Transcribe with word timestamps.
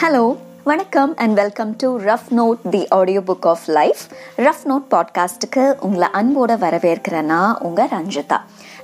Hello 0.00 0.24
வணக்கம் 0.70 1.16
and 1.16 1.34
welcome 1.34 1.74
to 1.76 2.00
rough 2.00 2.28
note 2.36 2.68
the 2.70 2.88
audio 2.88 3.20
book 3.20 3.46
of 3.46 3.62
life 3.66 3.98
rough 4.36 4.64
note 4.64 4.84
பாட்காஸ்ட்டுக்கு 4.90 5.74
உங்களை 5.80 6.08
அன்போட 6.12 6.56
வரவேற்கிறேன்னா 6.64 7.58
உங்கள் 7.58 7.88
ரஞ்சிதா. 7.88 8.36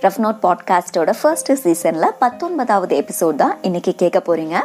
ரஃப் 0.03 0.19
நோட் 0.19 0.39
பாட்காஸ்டோட 0.43 1.13
ஃபர்ஸ்ட் 1.23 1.53
சீசனில் 1.53 2.13
பத்தொன்பதாவது 2.19 2.95
எபிசோட் 2.97 3.35
தான் 3.35 3.59
இன்னைக்கு 3.63 3.95
கேட்க 3.95 4.23
போறீங்க. 4.27 4.57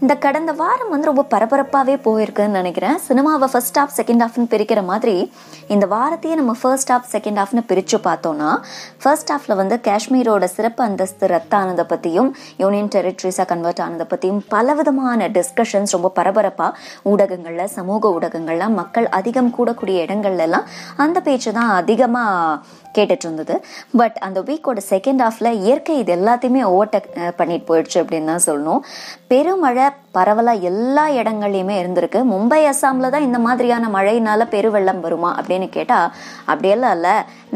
இந்த 0.00 0.14
கடந்த 0.14 0.52
வாரம் 0.52 0.88
வந்து 0.88 1.06
ரொம்ப 1.06 1.24
பரபரப்பாகவே 1.30 1.96
போயிருக்குன்னு 2.04 2.48
நினைக்கிறேன். 2.48 2.98
சினிமாவை 3.08 3.44
ஃபர்ஸ்ட் 3.44 3.78
ஹாஃப் 3.78 3.96
செகண்ட் 3.96 4.24
ஹாஃப்னு 4.24 4.46
பிரிக்கிற 4.50 4.84
மாதிரி 4.84 5.32
இந்த 5.68 5.86
வாரத்தையே 5.86 6.34
நம்ம 6.34 6.52
ஃபர்ஸ்ட் 6.60 6.92
ஹாஃப் 6.92 7.10
செகண்ட் 7.12 7.42
ஹாஃப்னு 7.42 7.64
பிரித்து 7.66 7.98
பார்த்தோன்னா 7.98 8.56
ஃபர்ஸ்ட் 9.02 9.32
ஹாஃப்ல 9.32 9.56
வந்து 9.56 9.80
காஷ்மீரோட 9.82 10.44
சிறப்பு 10.44 10.84
அந்தஸ்து 10.84 11.26
ரத்தானதை 11.26 11.82
பற்றியும் 11.82 12.36
யூனியன் 12.56 12.88
டெரிட்டரிஸாக 12.88 13.44
கன்வெர்ட் 13.46 13.78
ஆனதை 13.78 14.04
பற்றியும் 14.04 14.44
பலவிதமான 14.48 15.28
டிஸ்கஷன்ஸ் 15.28 15.90
ரொம்ப 15.90 16.08
பரபரப்பாக 16.08 16.69
ஊடகங்களில் 17.12 17.72
சமூக 17.78 18.12
ஊடகங்களில் 18.16 18.76
மக்கள் 18.80 19.08
அதிகம் 19.20 19.54
கூடக்கூடிய 19.58 20.04
இடங்கள்ல 20.06 20.46
எல்லாம் 20.48 20.68
அந்த 20.96 21.20
பேச்சு 21.20 21.52
தான் 21.52 21.72
அதிகமாக 21.80 22.78
கேட்டுட்டு 22.96 23.26
இருந்தது 23.26 23.54
பட் 23.98 24.16
அந்த 24.26 24.38
வீக்கோட 24.40 24.80
செகண்ட் 24.92 25.22
ஹாஃப்ல 25.24 25.48
இயற்கை 25.64 25.94
இது 25.98 26.12
எல்லாத்தையுமே 26.16 26.62
ஓவர்டேக் 26.70 27.08
பண்ணிட்டு 27.36 27.68
போயிடுச்சு 27.68 27.98
அப்படின்னு 28.02 28.30
தான் 28.32 28.46
சொல்லணும். 28.46 28.80
பெருமழை 29.28 29.86
பரவலா 30.16 30.54
எல்லா 30.70 31.04
இடங்கள்லையுமே 31.18 31.74
இருந்திருக்கு. 31.80 32.20
மும்பை 32.32 32.60
அஸ்ஸாம்ல 32.70 33.10
தான் 33.10 33.26
இந்த 33.28 33.38
மாதிரியான 33.38 33.90
மழையினால 33.96 34.46
பெருவெள்ளம் 34.54 35.02
வருமா 35.04 35.30
அப்படின்னு 35.40 35.68
கேட்டா 35.76 35.98
அப்படியெல்லாம் 36.46 36.96
இல்ல. 36.98 37.08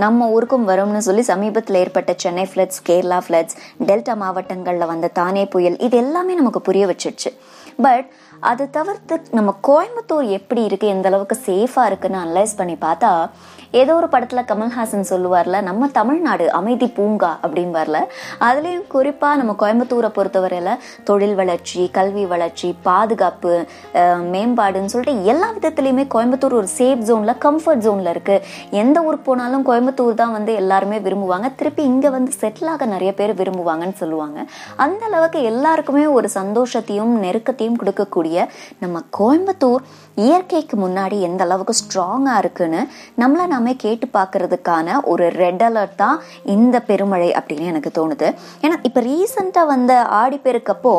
நம்ம 0.04 0.28
ஊருக்கும் 0.34 0.68
வரும்னு 0.70 1.02
சொல்லி 1.08 1.24
சமீபத்தில் 1.32 1.80
ஏற்பட்ட 1.82 2.14
Chennai 2.24 2.46
floods 2.52 2.80
Kerala 2.88 3.18
floods 3.26 3.58
delta 3.88 4.16
மாவட்டங்கள்ல 4.22 4.86
வந்த 4.92 5.12
தானே 5.20 5.44
புயல் 5.46 5.78
இது 5.78 5.96
எல்லாமே 5.96 6.34
நமக்கு 6.34 6.62
புரிய 6.70 6.86
வச்சிருச்சு 6.86 7.32
பட் 7.82 8.08
அதை 8.50 8.64
தவிர்த்து 8.76 9.16
நம்ம 9.38 9.50
கோயம்புத்தூர் 9.68 10.28
எப்படி 10.38 10.62
இருக்கு 10.68 10.86
எந்த 10.94 11.08
அளவுக்கு 11.10 11.36
சேஃபா 11.48 11.82
இருக்குன்னு 11.90 12.22
அனலைஸ் 12.22 12.58
பண்ணி 12.60 12.76
பார்த்தா 12.86 13.12
ஏதோ 13.80 13.92
ஒரு 14.00 14.08
படத்துல 14.12 14.40
கமல்ஹாசன் 14.48 15.08
சொல்லுவார்ல 15.10 15.60
நம்ம 15.68 15.86
தமிழ்நாடு 15.96 16.44
அமைதி 16.58 16.86
பூங்கா 16.96 17.30
அப்படின்பார்ல 17.44 17.98
அதுலயும் 18.48 18.84
குறிப்பா 18.92 19.28
நம்ம 19.40 19.52
கோயம்புத்தூரை 19.62 20.10
பொறுத்தவரையில 20.16 20.72
தொழில் 21.08 21.34
வளர்ச்சி 21.40 21.80
கல்வி 21.96 22.24
வளர்ச்சி 22.32 22.68
பாதுகாப்பு 22.88 23.54
மேம்பாடுன்னு 24.34 24.92
சொல்லிட்டு 24.94 25.24
எல்லா 25.32 25.48
விதத்துலயுமே 25.56 26.04
கோயம்புத்தூர் 26.14 26.58
ஒரு 26.60 26.68
சேஃப் 26.76 27.02
ஜோன்ல 27.08 27.34
கம்ஃபர்ட் 27.46 27.84
ஜோன்ல 27.86 28.12
இருக்கு. 28.14 28.36
எந்த 28.82 28.96
ஊருக்கு 29.06 29.26
போனாலும் 29.30 29.66
கோயம்புத்தூர் 29.70 30.20
தான் 30.22 30.36
வந்து 30.36 30.54
எல்லாருமே 30.60 31.00
விரும்புவாங்க. 31.06 31.50
திருப்பி 31.58 31.84
இங்க 31.92 32.06
வந்து 32.16 32.32
செட்டில் 32.42 32.70
ஆக 32.74 32.88
நிறைய 32.94 33.12
பேர் 33.20 33.34
விரும்புவாங்கன்னு 33.40 33.98
சொல்லுவாங்க. 34.02 34.38
அந்த 34.86 35.02
அளவுக்கு 35.10 35.42
எல்லாருக்குமே 35.52 36.06
ஒரு 36.18 36.30
சந்தோஷத்தையும் 36.38 37.12
நெருக்கத்தையும் 37.26 37.80
கொடுக்கக்கூடிய 37.82 38.33
நம்ம 38.84 39.02
கோயம்புத்தூர் 39.18 39.84
இயற்கைக்கு 40.24 40.76
முன்னாடி 40.82 41.16
எந்த 41.28 41.40
அளவுக்கு 41.46 41.74
ஸ்ட்ராங்கா 41.80 42.34
இருக்குன்னு 42.42 42.80
நம்மளை 43.22 43.44
நாமே 43.52 43.72
கேட்டு 43.84 44.06
பார்க்கறதுக்கான 44.16 44.96
ஒரு 45.12 45.24
ரெட் 45.40 45.64
அலர்ட் 45.68 45.96
தான் 46.02 46.18
இந்த 46.54 46.76
பெருமழை 46.88 47.30
அப்படின்னு 47.38 47.70
எனக்கு 47.72 47.90
தோணுது. 47.98 48.28
ஏன்னா 48.64 48.76
இப்போ 48.88 49.00
ரீசெண்டாக 49.08 49.70
வந்த 49.72 49.92
ஆடிப்பெருக்கப்போ 50.20 50.94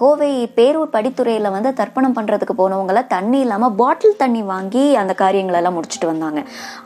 கோவை 0.00 0.30
பேரூர் 0.58 0.92
படித்துறையில் 0.96 1.54
வந்து 1.56 1.72
தர்ப்பணம் 1.80 2.16
பண்ணுறதுக்கு 2.18 2.56
போனவங்கள 2.60 3.02
தண்ணி 3.14 3.40
இல்லாமல் 3.44 3.74
பாட்டில் 3.80 4.20
தண்ணி 4.22 4.42
வாங்கி 4.52 4.84
அந்த 5.02 5.14
காரியங்களெல்லாம் 5.22 5.76
முடிச்சுட்டு 5.78 6.10
வந்தாங்க. 6.12 6.42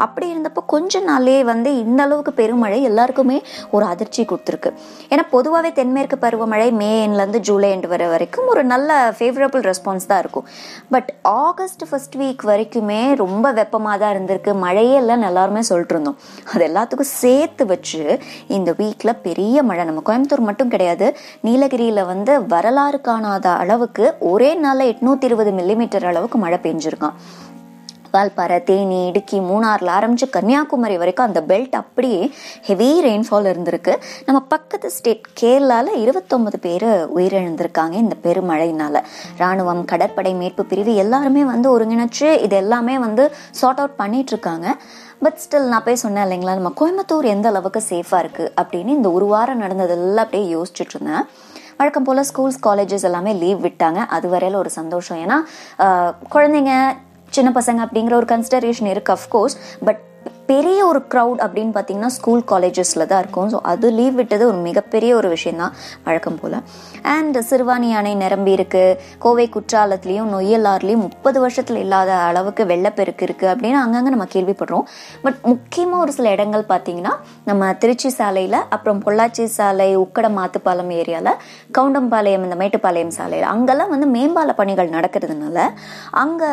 அப்படி 0.07 0.29
இருந்தப்போ 0.35 0.65
கொஞ்ச 0.75 1.01
நாளே 1.11 1.39
வந்து 1.53 1.73
இந்த 1.85 2.01
அளவுக்கு 2.07 2.35
பெருமழை 2.41 2.81
எல்லாருக்குமே 2.91 3.39
ஒரு 3.77 3.85
அதிர்ச்சி 3.93 4.23
கொடுத்துருக்கு. 4.31 4.73
ஏன்னா 5.13 5.27
பொதுவாகவே 5.35 5.73
தென்மேற்கு 5.81 6.19
பருவமழை 6.27 6.71
மே 6.81 6.93
எண்ட்லேருந்து 7.05 7.43
ஜூலை 7.49 7.69
எண்டு 7.75 7.89
வர 7.95 8.07
வரைக்கும் 8.15 8.49
ஒரு 8.55 8.65
நல்ல 8.73 8.97
ஃபேவரபிள் 9.19 9.58
ரெஸ்பான்ஸ் 9.69 10.09
தான் 10.11 10.21
இருக்கும். 10.25 10.47
பட் 10.95 11.11
ஆகஸ்ட் 11.23 11.85
ஃபர்ஸ்ட் 11.91 12.17
வீக் 12.23 12.45
வரைக்குமே 12.51 13.01
ரொம்ப 13.23 13.53
வெப்பமாக 13.59 13.99
தான் 14.03 14.13
இருந்திருக்கு. 14.15 14.55
மழையே 14.65 14.97
இல்லைன்னு 15.01 15.29
எல்லாருமே 15.31 15.63
சொல்லிட்டு 15.71 15.95
இருந்தோம் 15.97 16.19
அது 16.53 16.63
எல்லாத்துக்கும் 16.71 17.13
சேர்த்து 17.23 17.67
வச்சு 17.73 18.03
இந்த 18.59 18.73
வீக்கில் 18.81 19.17
பெரிய 19.29 19.63
மழை. 19.71 19.85
நம்ம 19.91 20.03
கோயம்புத்தூர் 20.09 20.47
மட்டும் 20.51 20.73
கிடையாது. 20.77 21.09
நீலகிரியில் 21.49 22.09
வந்து 22.13 22.35
வரலாறு 22.55 23.01
காணாத 23.11 23.49
அளவுக்கு 23.65 24.07
ஒரே 24.33 24.51
நாளில் 24.65 24.91
எட்நூத்தி 24.93 25.29
இருபது 25.31 25.53
மில்லிமீட்டர் 25.61 26.09
அளவுக்கு 26.13 26.39
மழை 26.45 26.59
பெஞ்சிருக்கான் 26.67 27.17
வால்பாறை 28.13 28.59
தேனி 28.71 28.99
இடுக்கி 29.09 29.39
மூணாறில் 29.49 29.91
ஆரம்பித்து 29.97 30.29
கன்னியாகுமரி 30.37 30.97
வரைக்கும் 31.03 31.27
அந்த 31.29 31.41
பெல்ட் 31.51 31.77
அப்படியே 31.83 32.21
ஹெவி 32.69 32.91
ரெயின்ஃபால் 33.07 33.49
இருந்திருக்கு. 33.53 33.95
நம்ம 34.29 34.41
பக்கத்து 34.55 34.91
ஸ்டேட் 34.97 35.27
கேரளாவில் 35.41 36.01
இருபத்தொன்பது 36.05 36.61
பேர் 36.67 36.89
உயிரிழந்திருக்காங்க 37.19 37.97
இந்த 38.05 38.17
பெருமழையினால். 38.27 39.01
ராணுவம் 39.43 39.83
கடற்படை 39.93 40.35
மீட்பு 40.41 40.65
பிரிவு 40.73 40.95
எல்லாருமே 41.05 41.45
வந்து 41.53 41.69
ஒருங்கிணைச்சு 41.77 42.31
இது 42.47 42.57
எல்லாமே 42.63 42.97
வந்து 43.07 43.27
சார்ட் 43.61 43.83
அவுட் 43.83 44.01
பண்ணிட்டு 44.03 44.35
இருக்காங்க 44.35 44.69
பட் 45.25 45.39
ஸ்டில் 45.43 45.71
நான் 45.71 45.85
போய் 45.87 46.03
சொன்னேன் 46.03 46.25
இல்லைங்களா 46.27 46.53
நம்ம 46.59 46.71
கோயம்புத்தூர் 46.81 47.27
எந்த 47.35 47.47
அளவுக்கு 47.53 47.81
சேஃபாக 47.91 48.23
இருக்குது 48.25 48.53
அப்படின்னு 48.61 48.93
இந்த 48.99 49.09
ஒரு 49.17 49.27
வாரம் 49.33 49.63
நடந்ததெல்லாம் 49.65 50.25
அப்படியே 50.25 50.47
யோசிச்சுட்டு 50.57 50.95
இருந்தேன். 50.97 51.25
வழக்கம் 51.81 52.07
போல் 52.07 52.27
ஸ்கூல்ஸ் 52.29 52.61
காலேஜஸ் 52.67 53.07
எல்லாமே 53.09 53.33
லீவ் 53.43 53.61
விட்டாங்க. 53.67 54.01
அதுவரையில 54.17 54.59
ஒரு 54.63 54.71
சந்தோஷம். 54.79 55.19
ஏன்னா 55.25 55.37
குழந்தைங்க 56.35 56.73
சின்ன 57.31 57.51
பசங்க 57.55 57.81
அப்படிங்கிற 57.85 58.15
ஒரு 58.15 58.27
கன்சிடரேஷன் 58.27 58.87
இருக்கு 58.87 59.13
அஃப்கோர்ஸ் 59.13 59.57
பட் 59.85 60.01
பெரிய 60.51 60.79
ஒரு 60.91 61.01
க்ரௌட் 61.13 61.41
அப்படின்னு 61.45 61.73
பார்த்தீங்கன்னா 61.77 62.11
ஸ்கூல் 62.17 62.43
காலேஜஸில் 62.53 63.07
தான் 63.11 63.21
இருக்கும். 63.23 63.49
ஸோ 63.53 63.59
அது 63.73 63.87
லீவ் 63.99 64.15
விட்டது 64.21 64.45
ஒரு 64.51 64.59
மிகப்பெரிய 64.69 65.11
ஒரு 65.21 65.29
விஷயந்தான் 65.35 65.75
வழக்கம் 66.07 66.39
போல். 66.41 66.57
அண்ட் 67.15 67.37
சிறுவாணி 67.49 67.89
அணை 67.99 68.13
நிரம்பி 68.23 68.53
இருக்கு. 68.59 68.83
கோவை 69.25 69.47
குற்றாலத்துலேயும் 69.57 70.31
நொய்யலாறுலேயும் 70.35 71.05
முப்பது 71.07 71.39
வருஷத்தில் 71.45 71.81
இல்லாத 71.85 72.11
அளவுக்கு 72.29 72.65
வெள்ளப்பெருக்கு 72.73 73.27
இருக்குது 73.29 73.51
அப்படின்னு 73.53 73.79
அங்கங்கே 73.85 74.13
நம்ம 74.15 74.29
கேள்விப்படுறோம். 74.35 74.87
பட் 75.25 75.39
முக்கியமாக 75.51 76.05
ஒரு 76.07 76.15
சில 76.19 76.33
இடங்கள் 76.37 76.65
பார்த்தீங்கன்னா 76.73 77.15
நம்ம 77.51 77.73
திருச்சி 77.85 78.13
சாலையில் 78.19 78.59
அப்புறம் 78.77 79.03
பொள்ளாச்சி 79.07 79.47
சாலை 79.59 79.91
உக்கடம் 80.05 80.39
மாத்துப்பாலம் 80.41 80.93
ஏரியாவில் 81.01 81.33
கவுண்டம்பாளையம் 81.79 82.47
இந்த 82.49 82.59
மேட்டுப்பாளையம் 82.63 83.15
சாலையில் 83.19 83.49
அங்கெல்லாம் 83.55 83.93
வந்து 83.95 84.09
மேம்பால 84.17 84.57
பணிகள் 84.63 84.95
நடக்கிறதுனால 84.97 85.59
அங்கே 86.25 86.51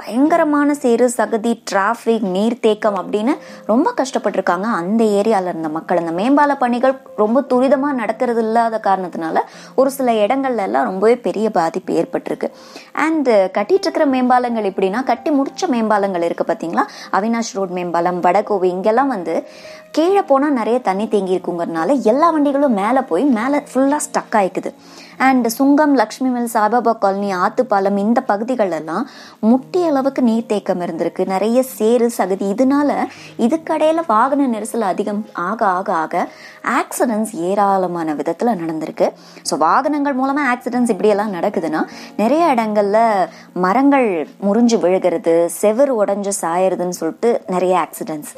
பயங்கரமான 0.00 0.78
சேரு 0.84 1.08
சகதி 1.18 1.54
டிராஃபிக் 1.70 2.28
நீர்த்தேக்கம் 2.36 3.00
அப்படின்னு 3.02 3.34
ரொம்ப 3.72 3.94
கஷ்டப்பட்டிருக்காங்க. 4.00 4.68
அந்த 4.80 5.02
ஏரியாவில் 5.18 5.50
இருந்த 5.52 5.68
மக்கள் 5.68 6.02
அந்த 6.02 6.14
மேம்பால 6.20 6.54
பணிகள் 6.64 6.94
ரொம்ப 7.22 7.44
துரிதமாக 7.50 8.00
நடக்கிறது 8.02 8.42
இல்லாத 8.46 8.80
காரணத்தினால 8.88 9.44
ஒரு 9.74 9.90
சில 9.90 10.12
இடங்கள்ல 10.24 10.66
எல்லாம் 10.68 10.88
ரொம்பவே 10.90 11.16
பெரிய 11.26 11.46
பாதிப்பு 11.50 11.94
ஏற்பட்டிருக்கு. 12.00 12.50
அண்ட் 13.06 13.30
கட்டிட்டு 13.58 13.86
இருக்கிற 13.86 14.06
மேம்பாலங்கள் 14.06 14.68
எப்படின்னா 14.72 15.02
கட்டி 15.04 15.32
முடிச்ச 15.40 15.68
மேம்பாலங்கள் 15.74 16.26
இருக்கு 16.28 16.46
பார்த்தீங்களா 16.48 16.84
அவினாஷ் 17.12 17.54
ரோட் 17.54 17.74
மேம்பாலம் 17.78 18.20
வடகோவை 18.22 18.68
இங்கெல்லாம் 18.76 19.12
வந்து 19.16 19.34
கீழே 19.96 20.22
போனால் 20.22 20.56
நிறைய 20.60 20.78
தண்ணி 20.86 21.04
தேங்கி 21.08 21.34
இருக்குங்கிறதுனால 21.36 21.90
எல்லா 22.12 22.30
வண்டிகளும் 22.30 22.78
மேலே 22.80 23.00
போய் 23.10 23.24
மேலே 23.38 23.58
ஃபுல்லாக 23.68 24.06
stuck 24.06 24.36
ஆயிக்குது. 24.40 24.70
And 25.26 25.46
Sungam 25.48 25.94
Lakshmi 25.94 26.28
mill 26.28 26.50
Saibaba 26.54 26.92
colony 26.98 27.30
Athupalam 27.34 27.96
இந்த 27.96 28.20
பகுதிகளெல்லாம் 28.28 29.04
முட்டி 29.40 29.80
அளவுக்கு 29.88 30.22
நீர்த்தேக்கம் 30.22 30.82
இருந்திருக்கு. 30.86 31.22
நிறைய 31.26 31.58
சேறு 31.62 32.08
சகதி 32.18 32.46
இதனால 32.54 32.90
இதுக்கடையில 33.46 34.02
வாகன 34.06 34.48
நெரிசல் 34.54 34.86
அதிகம் 34.92 35.22
ஆக 35.48 35.60
ஆக 35.78 35.88
ஆக 36.02 36.14
ஆக்சிடென்ட்ஸ் 36.78 37.32
ஏராளமான 37.48 38.14
விதத்துல 38.20 38.54
நடந்திருக்கு. 38.60 39.06
ஸோ 39.48 39.54
வாகனங்கள் 39.66 40.16
மூலமா 40.20 40.44
ஆக்சிடென்ட்ஸ் 40.52 40.92
இப்படியெல்லாம் 40.94 41.34
நடக்குதுன்னா 41.34 41.82
நிறைய 42.16 42.42
இடங்கள்ல 42.54 42.98
மரங்கள் 43.66 44.08
முறிஞ்சு 44.46 44.78
விழுகிறது 44.84 45.34
செவர் 45.60 45.92
உடஞ்சு 46.00 46.32
சாயறதுன்னு 46.42 46.98
சொல்லிட்டு 47.00 47.30
நிறைய 47.54 47.74
ஆக்சிடென்ட்ஸ் 47.84 48.32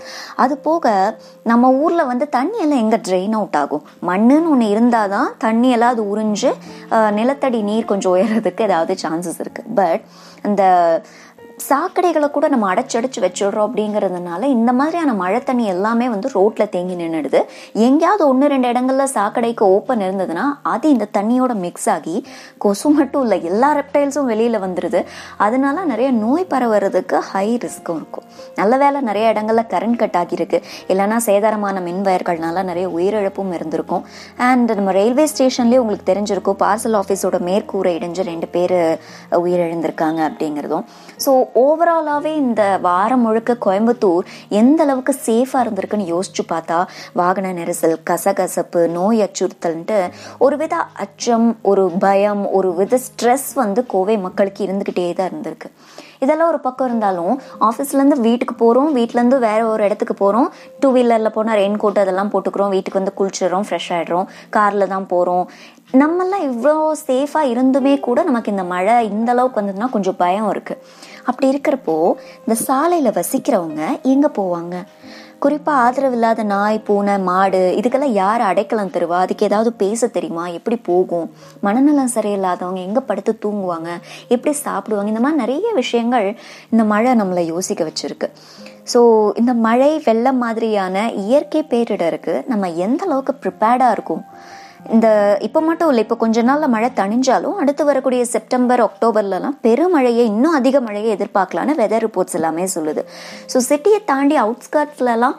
அது 0.44 0.56
போக 0.68 0.86
நம்ம 1.52 1.72
ஊர்ல 1.82 2.04
வந்து 2.12 2.28
தண்ணி 2.36 2.58
எல்லாம் 2.64 2.82
எங்க 2.84 2.96
ட்ரெயின் 3.08 3.36
அவுட் 3.38 3.58
ஆகும்? 3.62 3.84
மண்ணுன்னு 4.10 4.50
ஒன்று 4.52 4.66
இருந்தாதான் 4.74 5.30
தண்ணி 5.38 5.70
எல்லாம் 5.76 5.94
அது 5.94 6.04
உறிஞ்சு 6.12 6.50
நிலத்தடி 7.18 7.60
நீர் 7.68 7.90
கொஞ்சம் 7.92 8.14
உயர்றதுக்கு 8.16 8.66
ஏதாவது 8.68 8.94
சான்சஸ் 9.04 9.40
இருக்கு. 9.44 9.62
பட் 9.78 10.02
அந்த 10.48 10.62
சாக்கடைகளை 11.68 12.28
கூட 12.34 12.46
நம்ம 12.52 12.66
அடைச்சடைச்சு 12.72 13.20
வச்சிடுறோம் 13.24 13.66
அப்படிங்கிறதுனால 13.68 14.42
இந்த 14.56 14.70
மாதிரியான 14.78 15.14
மழை 15.20 15.40
தண்ணி 15.48 15.64
எல்லாமே 15.72 16.06
வந்து 16.12 16.28
ரோட்ல 16.34 16.64
தேங்கி 16.74 16.96
நின்றுடுது 17.00 17.40
எங்கேயாவது 17.86 18.22
ஒன்று 18.30 18.50
ரெண்டு 18.52 18.68
இடங்கள்ல 18.72 19.04
சாக்கடைக்கு 19.14 19.64
ஓப்பன் 19.76 20.04
இருந்ததுன்னா 20.06 20.44
அது 20.72 20.86
இந்த 20.94 21.08
தண்ணியோட 21.16 21.54
மிக்ஸ் 21.64 21.88
ஆகி 21.94 22.14
கொசு 22.64 22.88
மட்டும் 22.98 23.24
இல்லை 23.26 23.38
எல்லா 23.50 23.70
ரெப்டைல்ஸும் 23.80 24.28
வெளியில் 24.32 24.58
வந்துடுது 24.64 25.02
அதனால 25.46 25.84
நிறைய 25.92 26.10
நோய் 26.22 26.46
பரவுறதுக்கு 26.52 27.18
ஹை 27.30 27.46
ரிஸ்க்கும் 27.64 27.98
இருக்கும். 28.00 28.26
நல்ல 28.60 28.76
வேலை 28.84 29.00
நிறைய 29.08 29.26
இடங்கள்ல 29.34 29.64
கரண்ட் 29.74 30.00
கட் 30.02 30.18
ஆகியிருக்கு. 30.20 30.60
இல்லைன்னா 30.92 31.18
சேதாரமான 31.28 31.82
மின்வயர்கள்னால 31.88 32.64
நிறைய 32.70 32.86
உயிரிழப்பும் 32.96 33.52
இருந்திருக்கும். 33.58 34.04
அண்ட் 34.48 34.72
நம்ம 34.78 34.92
ரயில்வே 35.00 35.26
ஸ்டேஷன்லேயே 35.34 35.82
உங்களுக்கு 35.82 36.08
தெரிஞ்சிருக்கும் 36.12 36.60
பார்சல் 36.64 36.98
ஆஃபீஸோட 37.02 37.38
மேற்கூரை 37.50 37.92
இடைஞ்சு 37.98 38.24
ரெண்டு 38.32 38.48
பேர் 38.56 38.76
உயிரிழந்திருக்காங்க 39.42 40.20
அப்படிங்கிறதும். 40.30 40.86
ஸோ 41.26 41.32
ஓவராலாகவே 41.60 42.32
இந்த 42.42 42.62
வாரம் 42.80 43.22
முழுக்க 43.26 43.52
கோயம்புத்தூர் 43.66 44.28
எந்த 44.60 44.82
அளவுக்கு 44.84 45.12
சேஃபாக 45.26 45.62
இருந்திருக்குன்னு 45.64 46.10
யோசிச்சு 46.12 46.42
பார்த்தா 46.52 46.78
வாகன 47.20 47.52
நெரிசல் 47.58 47.96
கசகசப்பு 48.10 48.82
நோய் 48.96 49.24
அச்சுறுத்தல்ன்ட்டு 49.26 49.98
ஒரு 50.38 50.56
வித 50.56 50.76
அச்சம் 51.04 51.48
ஒரு 51.70 51.84
பயம் 52.04 52.44
ஒரு 52.58 52.70
வித 52.74 53.00
ஸ்ட்ரெஸ் 53.06 53.50
வந்து 53.62 53.82
கோவை 53.86 54.16
மக்களுக்கு 54.26 54.62
இருந்துக்கிட்டே 54.66 55.08
தான் 55.12 55.30
இருந்திருக்கு. 55.30 55.70
இதெல்லாம் 56.22 56.50
ஒரு 56.52 56.60
பக்கம் 56.66 56.88
இருந்தாலும் 56.90 57.34
ஆஃபீஸ்லேருந்து 57.68 58.18
வீட்டுக்கு 58.26 58.54
போகிறோம் 58.62 58.90
வீட்டிலேருந்து 58.98 59.38
வேற 59.48 59.60
ஒரு 59.72 59.82
இடத்துக்கு 59.88 60.16
போகிறோம் 60.22 60.48
டூ 60.80 60.90
வீலரில் 60.96 61.34
போனால் 61.36 61.58
ரெயின் 61.62 61.80
கோட் 61.82 62.02
அதெல்லாம் 62.04 62.32
போட்டுக்கிறோம். 62.34 62.72
வீட்டுக்கு 62.74 63.00
வந்து 63.00 63.16
குளிச்சிடுறோம் 63.18 63.66
ஃப்ரெஷ் 63.68 63.90
ஆகிடுறோம் 63.96 64.28
காரில் 64.56 64.92
தான் 64.94 65.08
போகிறோம் 65.14 65.44
நம்மெல்லாம் 66.00 66.42
இவ்வளோ 66.48 66.74
சேஃபாக 67.06 67.50
இருந்துமே 67.52 67.92
கூட 68.06 68.22
நமக்கு 68.22 68.52
இந்த 68.54 68.64
மழை 68.72 68.96
இந்த 69.10 69.28
அளவுக்கு 69.34 69.60
வந்ததுன்னா 69.60 69.88
கொஞ்சம் 69.94 70.18
பயம் 70.22 70.48
இருக்குது 70.54 70.82
அப்படி 71.28 71.46
இருக்கிறப்போ 71.52 71.94
இந்த 72.44 72.56
சாலையில் 72.66 73.16
வசிக்கிறவங்க 73.18 73.82
எங்கே 74.12 74.30
போவாங்க? 74.38 74.74
குறிப்பாக 75.44 75.82
ஆதரவு 75.82 76.14
இல்லாத 76.16 76.42
நாய் 76.52 76.78
பூனை 76.86 77.12
மாடு 77.26 77.60
இதுக்கெல்லாம் 77.78 78.16
யார் 78.20 78.40
அடைக்கலம் 78.40 78.90
தருவா? 78.94 79.18
அதுக்கு 79.24 79.46
ஏதாவது 79.48 79.70
பேச 79.82 80.08
தெரியுமா? 80.16 80.44
எப்படி 80.58 80.76
போகும்? 80.88 81.28
மனநலம் 81.66 82.14
சரியில்லாதவங்க 82.14 82.80
எங்கே 82.86 83.02
படுத்து 83.10 83.32
தூங்குவாங்க? 83.44 83.90
எப்படி 84.34 84.54
சாப்பிடுவாங்க? 84.64 85.12
இந்த 85.12 85.22
மாதிரி 85.24 85.42
நிறைய 85.44 85.72
விஷயங்கள் 85.72 86.28
இந்த 86.72 86.84
மழை 86.84 87.12
நம்மளை 87.20 87.44
யோசிக்க 87.52 87.90
வச்சிருக்கு. 87.90 88.30
ஸோ 88.94 89.00
இந்த 89.34 89.54
மழை 89.66 89.92
வெள்ளம் 90.04 90.42
மாதிரியான 90.44 91.06
இயற்கை 91.24 91.62
பேரிடருக்கு 91.72 92.34
நம்ம 92.52 92.70
எந்த 92.86 93.04
அளவுக்கு 93.06 93.34
ப்ரிப்பேர்டாக 93.42 93.96
இருக்கும்? 93.98 94.24
இந்த 94.94 95.08
இப்போ 95.46 95.60
மட்டும் 95.60 95.88
இல்லை 95.88 96.02
இப்போ 96.04 96.16
கொஞ்ச 96.16 96.42
நாளில் 96.42 96.72
மழை 96.74 96.88
தணிஞ்சாலும் 97.00 97.56
அடுத்து 97.62 97.84
வரக்கூடிய 97.84 98.24
செப்டம்பர் 98.34 98.82
அக்டோபர்லலாம் 98.86 99.56
பெருமழையை 99.66 100.24
இன்னும் 100.32 100.56
அதிக 100.60 100.80
மழையை 100.80 101.10
எதிர்பார்க்கலான்னு 101.16 101.78
வெதர் 101.82 102.04
ரிப்போர்ட்ஸ் 102.06 102.36
எல்லாமே 102.40 102.66
சொல்லுது. 102.76 103.04
ஸோ 103.52 103.60
சிட்டியை 103.68 104.00
தாண்டி 104.04 104.36
அவுட்ஸ்கர்ட்ஸ்லலாம் 104.36 105.36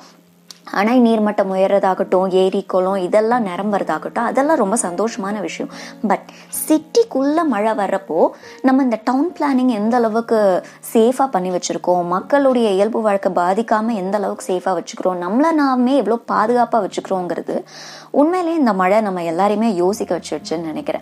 அணை 0.72 1.02
நீர்மட்டம் 1.02 1.52
உயர்றதாகட்டும் 1.56 2.32
ஏரி 2.32 2.64
குளம் 2.64 2.96
இதெல்லாம் 2.96 3.46
நிரம்புறதாகட்டும் 3.46 4.28
அதெல்லாம் 4.32 4.58
ரொம்ப 4.58 4.76
சந்தோஷமான 4.76 5.40
விஷயம். 5.40 5.72
பட் 6.08 6.26
சிட்டிக்குள்ளே 6.68 7.44
மழை 7.44 7.72
வர்றப்போ 7.72 8.28
நம்ம 8.62 8.84
இந்த 8.84 9.00
டவுன் 9.04 9.34
பிளானிங் 9.40 9.68
எந்த 9.68 9.98
அளவுக்கு 9.98 10.64
சேஃபாக 10.94 11.28
பண்ணி 11.32 11.50
வச்சுருக்கோம்? 11.50 12.04
மக்களுடைய 12.04 12.70
இயல்பு 12.70 13.02
வாழ்க்கை 13.02 13.32
பாதிக்காமல் 13.32 14.00
எந்த 14.04 14.18
அளவுக்கு 14.18 14.54
சேஃபாக 14.54 14.78
வச்சுக்கிறோம்? 14.80 15.20
நம்மளை 15.26 15.52
நாமே 15.52 15.96
எவ்வளோ 15.96 16.20
பாதுகாப்பாக 16.26 16.88
வச்சுக்கிறோங்கிறது 16.88 17.64
உண்மையிலேயே 18.12 18.58
இந்த 18.58 18.74
மழை 18.74 19.02
நம்ம 19.02 19.22
எல்லாரையுமே 19.22 19.74
யோசிக்க 19.74 20.20
வச்சுருச்சுன்னு 20.20 20.70
நினைக்கிறேன். 20.72 21.02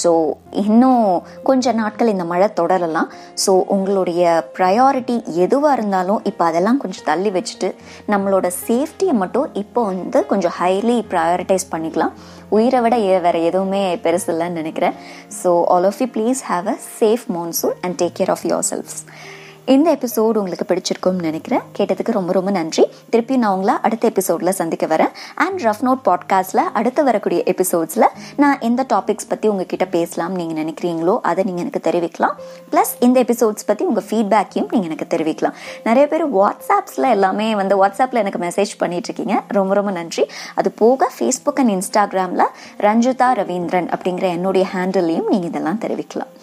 ஸோ 0.00 0.10
இன்னும் 0.62 1.04
கொஞ்ச 1.48 1.72
நாட்கள் 1.80 2.12
இந்த 2.12 2.24
மழை 2.32 2.48
தொடரலாம். 2.60 3.08
ஸோ 3.44 3.52
உங்களுடைய 3.74 4.22
ப்ரையாரிட்டி 4.56 5.16
எதுவாக 5.44 5.76
இருந்தாலும் 5.78 6.20
இப்போ 6.30 6.44
அதெல்லாம் 6.50 6.80
கொஞ்சம் 6.82 7.08
தள்ளி 7.10 7.32
வச்சுட்டு 7.36 7.70
நம்மளோட 8.12 8.46
சேஃப்டியை 8.66 9.14
மட்டும் 9.22 9.48
இப்போ 9.62 9.82
வந்து 9.92 10.20
கொஞ்சம் 10.32 10.54
ஹைலி 10.60 10.98
ப்ரையாரிட்டைஸ் 11.12 11.66
பண்ணிக்கலாம். 11.74 12.14
உயிரை 12.58 12.80
விட 12.84 12.96
வேறு 13.26 13.40
எதுவுமே 13.48 13.82
பெருசு 14.04 14.30
இல்லைன்னு 14.34 14.60
நினைக்கிறேன். 14.60 14.96
So 15.40 15.52
all 15.74 15.88
of 15.90 16.00
you 16.04 16.08
please 16.16 16.42
have 16.52 16.68
a 16.74 16.78
safe 17.00 17.26
monsoon 17.36 17.76
and 17.84 17.98
take 18.02 18.16
care 18.20 18.32
of 18.36 18.46
yourselves 18.72 19.00
இந்த 19.66 19.96
எபிசோடு 19.96 20.36
உங்களுக்கு 20.40 20.66
பிடிச்சிருக்கும்னு 20.68 21.26
நினைக்கிறேன். 21.28 21.60
கேட்டதுக்கு 21.78 22.12
ரொம்ப 22.12 22.32
ரொம்ப 22.32 22.50
நன்றி. 22.50 22.86
திருப்பி 23.10 23.36
நான் 23.36 23.52
உங்களை 23.52 23.74
அடுத்த 23.82 24.08
எபிசோடில் 24.08 24.52
சந்திக்க 24.52 24.86
வரேன். 24.86 25.12
அண்ட் 25.34 25.60
ரஃப் 25.60 25.82
நோட் 25.86 26.02
பாட்காஸ்ட்டில் 26.08 26.62
அடுத்து 26.72 27.04
வரக்கூடிய 27.04 27.42
எபிசோட்ஸில் 27.46 28.06
நான் 28.36 28.60
எந்த 28.60 28.86
டாபிக்ஸ் 28.92 29.28
பற்றி 29.28 29.48
உங்ககிட்ட 29.48 29.84
பேசலாம் 29.84 30.34
நீங்கள் 30.34 30.64
நினைக்கிறீங்களோ 30.64 31.18
அதை 31.22 31.44
நீங்கள் 31.44 31.64
எனக்கு 31.64 31.82
தெரிவிக்கலாம். 31.90 32.34
ப்ளஸ் 32.72 32.92
இந்த 33.00 33.20
எபிசோட்ஸ் 33.20 33.66
பற்றி 33.66 33.84
உங்கள் 33.84 34.06
ஃபீட்பேக்கையும் 34.10 34.70
நீங்கள் 34.70 34.90
எனக்கு 34.90 35.16
தெரிவிக்கலாம். 35.16 35.56
நிறைய 35.84 36.08
பேர் 36.08 36.26
வாட்ஸ்அப்ஸில் 36.34 37.10
எல்லாமே 37.10 37.54
வந்து 37.54 37.86
வாட்ஸ்அப்பில் 37.86 38.22
எனக்கு 38.24 38.38
மெசேஜ் 38.38 38.74
பண்ணிகிட்ருக்கீங்க 38.80 39.40
ரொம்ப 39.48 39.74
ரொம்ப 39.74 39.90
நன்றி. 39.90 40.26
அது 40.54 40.70
போக 40.70 41.10
ஃபேஸ்புக் 41.18 41.62
அண்ட் 41.64 41.70
இன்ஸ்டாகிராமில் 41.70 42.46
ரஞ்சிதா 42.78 43.30
ரவீந்திரன் 43.42 43.90
அப்படிங்கிற 43.96 44.22
என்னுடைய 44.22 44.66
ஹேண்டில்லையும் 44.74 45.28
நீங்கள் 45.28 45.50
இதெல்லாம் 45.50 45.80
தெரிவிக்கலாம். 45.80 46.39